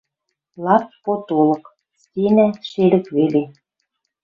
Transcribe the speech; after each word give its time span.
Лап 0.63 0.85
потолык. 1.03 1.63
Стеня— 2.01 2.47
шелӹк 2.69 3.05
веле 3.15 3.43